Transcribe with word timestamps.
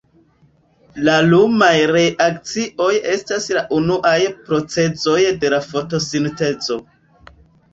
La 1.09 1.17
lumaj 1.33 1.73
reakcioj 1.91 2.89
estas 3.17 3.47
la 3.59 3.63
unuaj 3.81 4.17
procezoj 4.49 5.19
de 5.45 5.53
la 5.57 5.61
fotosintezo. 5.69 6.81